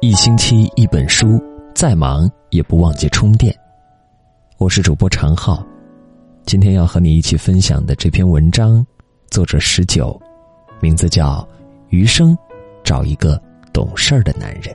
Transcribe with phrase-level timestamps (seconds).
[0.00, 1.42] 一星期一本书，
[1.74, 3.52] 再忙也不忘记充电。
[4.56, 5.60] 我是主播常浩，
[6.46, 8.86] 今天要和你一起分享的这篇文章，
[9.28, 10.16] 作者十九，
[10.78, 11.40] 名字叫
[11.88, 12.38] 《余生
[12.84, 13.42] 找一个
[13.72, 14.72] 懂事儿的男人》。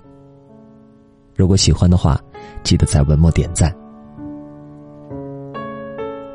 [1.37, 2.19] 如果喜欢的话，
[2.61, 3.73] 记得在文末点赞。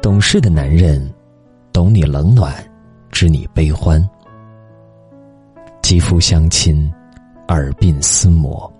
[0.00, 1.12] 懂事的男人，
[1.74, 2.54] 懂你冷暖，
[3.10, 4.02] 知你悲欢，
[5.82, 6.90] 肌肤相亲，
[7.48, 8.72] 耳鬓厮磨。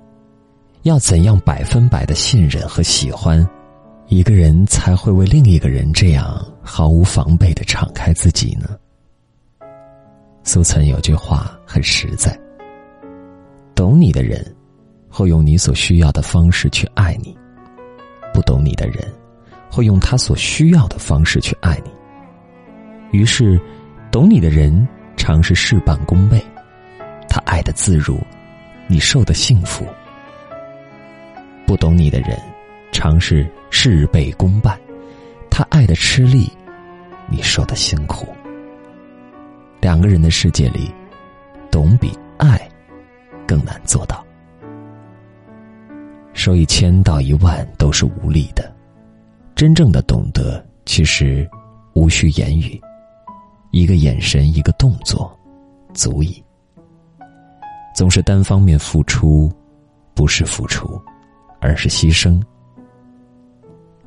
[0.89, 3.47] 要怎样百分百的信任和喜欢，
[4.07, 8.71] 一个人才会为另一个人这样毫无防备的敞开自己呢？
[10.45, 12.35] 苏岑有句话很实在：
[13.75, 14.43] 懂你的人，
[15.11, 17.37] 会用你所需要的方式去爱你；
[18.33, 19.07] 不懂你的人，
[19.71, 21.91] 会用他所需要的方式去爱你。
[23.13, 23.61] 于是，
[24.11, 26.43] 懂你的人常是事半功倍，
[27.29, 28.19] 他爱的自如，
[28.87, 29.87] 你受的幸福。
[31.79, 32.39] 懂你的人，
[32.93, 34.79] 常是事倍功半，
[35.51, 36.51] 他爱的吃力，
[37.29, 38.27] 你受的辛苦。
[39.81, 40.93] 两个人的世界里，
[41.71, 42.61] 懂比爱
[43.47, 44.25] 更难做到。
[46.35, 48.73] 说一千道一万都是无力的，
[49.55, 51.49] 真正的懂得其实
[51.95, 52.81] 无需言语，
[53.71, 55.37] 一个眼神，一个动作，
[55.93, 56.43] 足矣。
[57.95, 59.51] 总是单方面付出，
[60.15, 61.01] 不是付出。
[61.61, 62.41] 而是牺牲。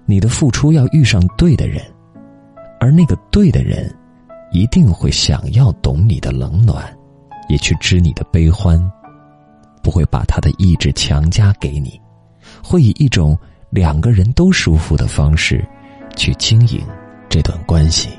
[0.06, 1.82] 你的付出要遇上对的人，
[2.80, 3.94] 而那个对的人，
[4.52, 6.84] 一定会想要懂你的冷暖，
[7.48, 8.80] 也去知你的悲欢，
[9.82, 12.00] 不会把他的意志强加给你，
[12.64, 13.38] 会以一种
[13.70, 15.66] 两个人都舒服的方式，
[16.16, 16.82] 去经营
[17.30, 18.10] 这段关系。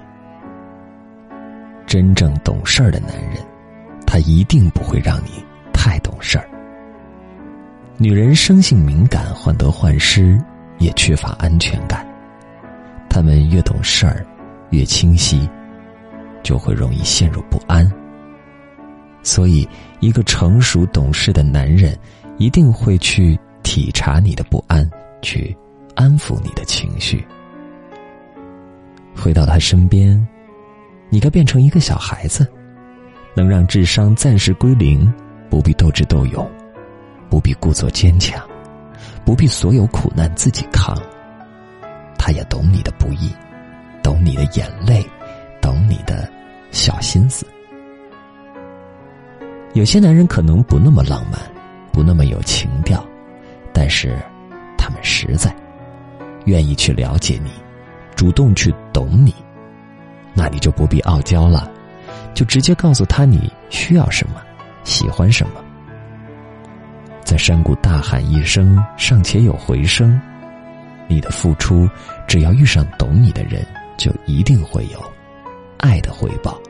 [1.85, 3.37] 真正懂事儿的男人，
[4.07, 6.49] 他一定不会让你太懂事儿。
[8.03, 10.37] 女人生性敏感，患得患失，
[10.79, 12.05] 也缺乏安全感。
[13.09, 14.27] 她们越懂事儿，
[14.71, 15.49] 越清晰，
[16.43, 17.89] 就会容易陷入不安。
[19.23, 19.69] 所以，
[20.01, 21.97] 一个成熟懂事的男人，
[22.39, 24.85] 一定会去体察你的不安，
[25.21, 25.57] 去
[25.95, 27.25] 安抚你的情绪。
[29.15, 30.27] 回到他身边，
[31.09, 32.45] 你该变成一个小孩子，
[33.33, 35.09] 能让智商暂时归零，
[35.49, 36.51] 不必斗智斗勇。
[37.33, 38.47] 不必故作坚强，
[39.25, 40.95] 不必所有苦难自己扛。
[42.19, 43.35] 他也懂你的不易，
[44.03, 45.03] 懂你的眼泪，
[45.59, 46.31] 懂你的
[46.73, 47.47] 小心思。
[49.73, 51.41] 有些男人可能不那么浪漫，
[51.91, 53.03] 不那么有情调，
[53.73, 54.15] 但是
[54.77, 55.57] 他们实在，
[56.45, 57.51] 愿意去了解你，
[58.15, 59.35] 主动去懂你。
[60.35, 61.67] 那你就不必傲娇了，
[62.35, 64.35] 就直接告诉他你需要什么，
[64.85, 65.55] 喜欢什么。
[67.33, 70.21] 在山谷大喊一声，尚且有回声。
[71.09, 71.89] 你的付出，
[72.29, 73.67] 只要遇上懂你的人，
[73.97, 75.03] 就一定会有
[75.79, 76.61] 爱的回报。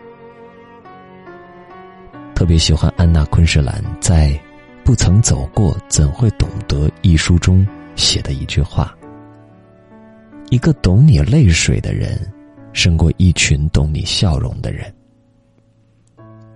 [2.33, 4.29] 特别喜欢安娜昆士兰在
[4.85, 8.97] 《不曾走过，怎会懂得》一书中写的一句话
[10.49, 12.17] ：“一个懂你泪水的人，
[12.73, 14.95] 胜过一群懂你笑容的人。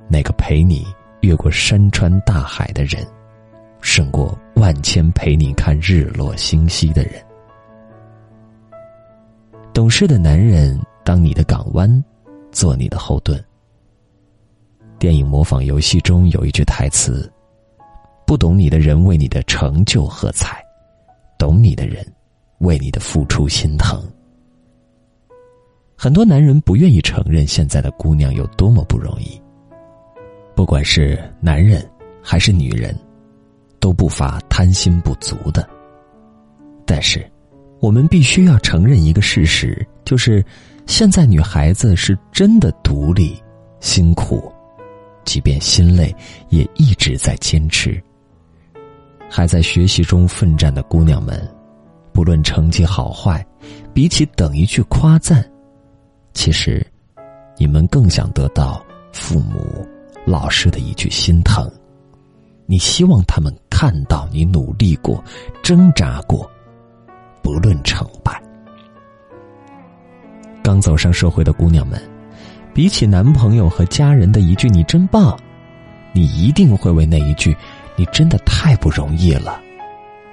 [0.08, 0.86] 那个陪你
[1.22, 3.04] 越过山川大海的人。”
[3.80, 7.12] 胜过万千陪你看日落星稀的人。
[9.72, 12.02] 懂事的男人当你的港湾，
[12.50, 13.42] 做你的后盾。
[14.98, 17.30] 电影模仿游戏中有一句台词
[18.26, 20.64] ：“不懂你的人为你的成就喝彩，
[21.38, 22.04] 懂你的人
[22.60, 24.02] 为你的付出心疼。”
[25.94, 29.40] 很多男人不愿意承认现在的姑娘有多么不容易。
[30.54, 31.86] 不管是男人
[32.22, 32.98] 还是女人。
[33.86, 35.64] 都不乏贪心不足的，
[36.84, 37.24] 但是，
[37.78, 40.44] 我们必须要承认一个事实，就是
[40.86, 43.40] 现在女孩子是真的独立、
[43.78, 44.52] 辛苦，
[45.24, 46.12] 即便心累
[46.48, 48.02] 也一直在坚持。
[49.30, 51.48] 还在学习中奋战的姑娘们，
[52.12, 53.46] 不论成绩好坏，
[53.94, 55.48] 比起等一句夸赞，
[56.34, 56.84] 其实，
[57.56, 59.86] 你们更想得到父母、
[60.24, 61.70] 老师的一句心疼。
[62.68, 65.22] 你希望他们看到你努力过、
[65.62, 66.50] 挣扎过，
[67.42, 68.42] 不论成败。
[70.62, 72.00] 刚走上社会的姑娘们，
[72.72, 75.38] 比起男朋友和家人的一句“你真棒”，
[76.14, 77.54] 你一定会为那一句
[77.96, 79.60] “你真的太不容易了”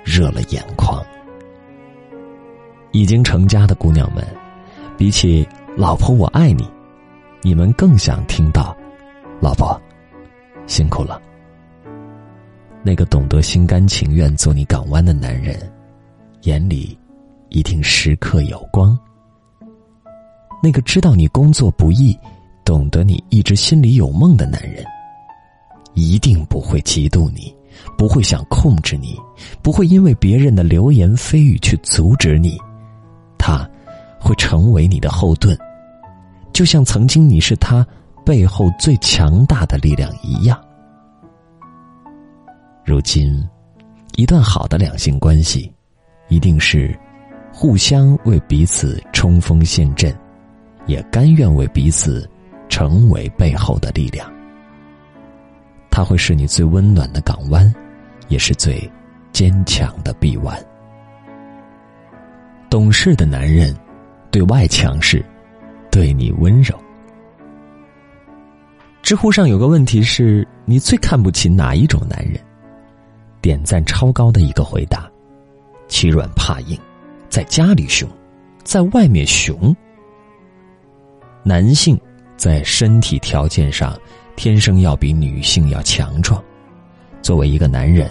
[0.05, 1.05] 热了眼眶。
[2.91, 4.25] 已经成家的姑娘们，
[4.97, 5.45] 比起
[5.75, 6.65] “老婆我爱你”，
[7.43, 8.73] 你们更想听到
[9.43, 9.77] “老婆
[10.65, 11.21] 辛苦了”。
[12.85, 15.57] 那个懂得心甘情愿做你港湾的男人，
[16.41, 16.97] 眼里
[17.47, 18.97] 一定时刻有光。
[20.61, 22.17] 那个知道你工作不易，
[22.65, 24.83] 懂得你一直心里有梦的男人，
[25.93, 27.55] 一定不会嫉妒你，
[27.97, 29.17] 不会想控制你，
[29.61, 32.57] 不会因为别人的流言蜚语去阻止你，
[33.37, 33.65] 他
[34.19, 35.57] 会成为你的后盾，
[36.51, 37.85] 就像曾经你是他
[38.25, 40.61] 背后最强大的力量一样。
[42.85, 43.41] 如今，
[44.15, 45.71] 一段好的两性关系，
[46.27, 46.93] 一定是
[47.51, 50.13] 互相为彼此冲锋陷阵，
[50.85, 52.29] 也甘愿为彼此
[52.67, 54.29] 成为背后的力量。
[55.89, 57.73] 他会是你最温暖的港湾，
[58.27, 58.91] 也是最
[59.31, 60.59] 坚强的臂弯。
[62.69, 63.73] 懂事的男人，
[64.29, 65.23] 对外强势，
[65.89, 66.77] 对你温柔。
[69.01, 72.41] 知乎上有个问题是：你最看不起哪一种男人？
[73.43, 75.11] 点赞超高的一个回答：
[75.89, 76.79] 欺软怕硬，
[77.27, 78.09] 在家里凶，
[78.63, 79.75] 在外面熊。
[81.43, 81.99] 男性
[82.37, 83.99] 在身体条件上
[84.37, 86.41] 天生要比女性要强壮，
[87.21, 88.09] 作为一个男人，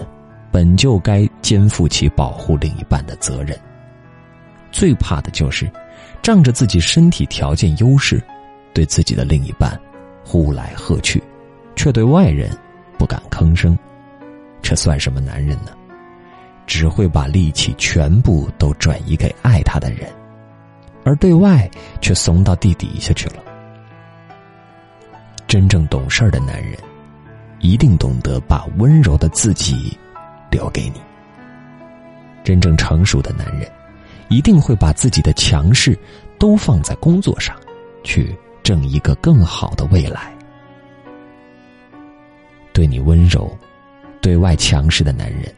[0.51, 3.59] 本就该肩负起保护另一半的责任。
[4.71, 5.67] 最怕的就是
[6.21, 8.23] 仗着自己身体条件优势，
[8.75, 9.81] 对自己的另一半
[10.23, 11.23] 呼来喝去，
[11.75, 12.55] 却对外人
[12.99, 13.79] 不敢吭声。
[14.63, 15.73] 这算什么男人呢？
[16.65, 20.09] 只会把力气全部都转移给爱他的人，
[21.05, 21.69] 而对外
[22.01, 23.43] 却怂到地底下去了。
[25.49, 26.79] 真正懂事的男人，
[27.59, 29.99] 一定懂得把温柔的自己
[30.51, 31.01] 留给你。
[32.45, 33.71] 真正成熟的男人，
[34.29, 35.99] 一定会把自己的强势
[36.39, 37.55] 都放在工作上，
[38.05, 40.33] 去挣一个更好的未来。
[42.73, 43.55] 对你温柔。
[44.23, 45.55] 对外强势的男人，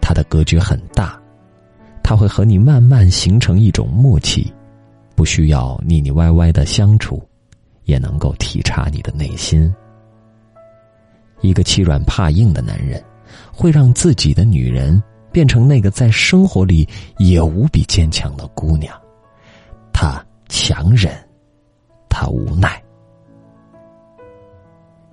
[0.00, 1.18] 他的格局很大，
[2.02, 4.52] 他会和你慢慢形成一种默契，
[5.14, 7.22] 不需要腻腻歪歪的相处，
[7.84, 9.72] 也能够体察你的内心。
[11.40, 13.02] 一个欺软怕硬的男人，
[13.52, 15.00] 会让自己的女人
[15.30, 16.86] 变成那个在生活里
[17.18, 18.94] 也无比坚强的姑娘，
[19.92, 21.12] 他强忍，
[22.08, 22.82] 他无奈。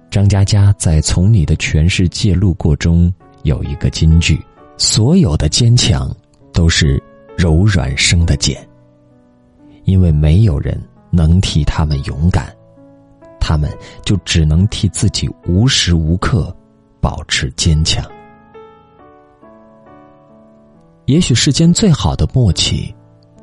[0.10, 3.14] 张嘉佳在《从你的全世界路过》中
[3.44, 4.44] 有一个金句
[4.76, 6.12] ：“所有的坚强
[6.52, 7.02] 都是
[7.38, 8.58] 柔软生的茧，
[9.84, 12.52] 因为没有人能替他们勇敢，
[13.40, 13.70] 他们
[14.04, 16.56] 就只能替自己无时无刻
[17.00, 18.04] 保持坚强。
[21.06, 22.92] 也许世间最好的默契，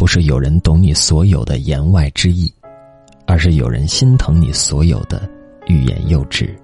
[0.00, 2.52] 不是有人懂你所有的言外之意，
[3.24, 5.30] 而是有人心疼你所有的。”
[5.66, 6.56] 欲言又止。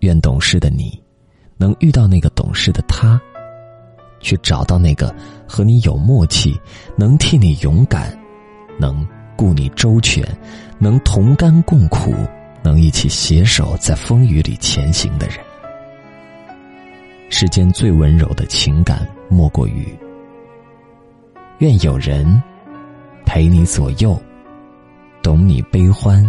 [0.00, 1.02] 愿懂事的你，
[1.56, 3.20] 能遇到那个懂事的他，
[4.20, 5.14] 去找到那个
[5.48, 6.60] 和你有默契、
[6.96, 8.16] 能替你勇敢、
[8.78, 9.06] 能
[9.36, 10.22] 顾你周全、
[10.78, 12.14] 能同甘共苦、
[12.62, 15.38] 能一起携手在风雨里前行的人。
[17.28, 19.88] 世间最温柔的情感，莫过于
[21.58, 22.40] 愿有人
[23.24, 24.20] 陪你左右，
[25.22, 26.22] 懂你悲欢。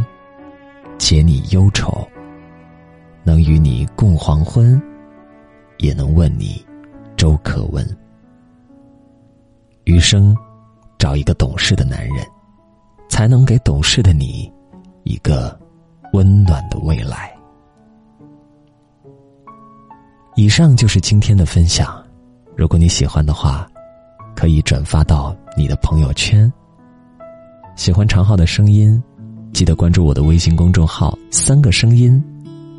[0.97, 2.07] 解你忧愁，
[3.23, 4.81] 能与你共黄昏，
[5.77, 6.65] 也能问你
[7.15, 7.85] 粥可温。
[9.85, 10.35] 余生，
[10.97, 12.25] 找一个懂事的男人，
[13.09, 14.51] 才能给懂事的你
[15.03, 15.57] 一个
[16.13, 17.31] 温暖的未来。
[20.35, 22.03] 以上就是今天的分享，
[22.55, 23.67] 如果你喜欢的话，
[24.35, 26.51] 可以转发到你的朋友圈。
[27.75, 29.01] 喜欢长号的声音。
[29.57, 32.23] 记得关注我的微信公众号“三个声音”，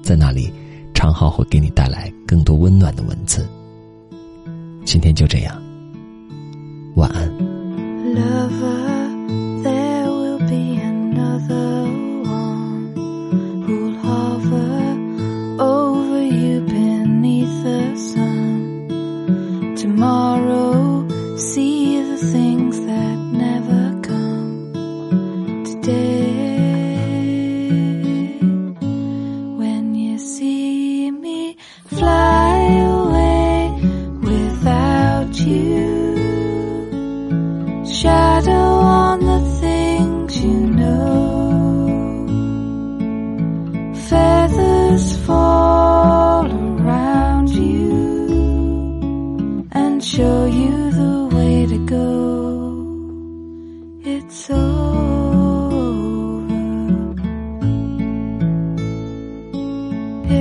[0.01, 0.49] 在那里，
[0.95, 3.45] 常浩会给你带来更多温暖的文字。
[4.85, 5.61] 今天就这样，
[6.95, 8.68] 晚安。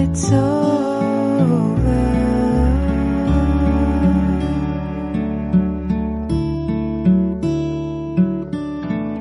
[0.09, 0.31] it's.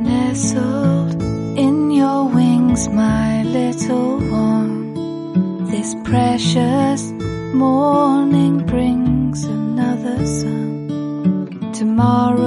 [0.02, 1.22] Nestled
[1.58, 7.12] in your wings, my little one, this precious
[7.54, 11.72] morning brings another sun.
[11.72, 12.45] Tomorrow.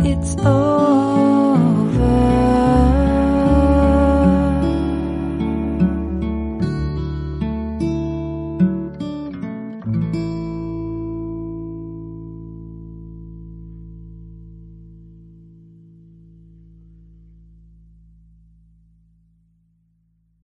[0.00, 1.17] it's all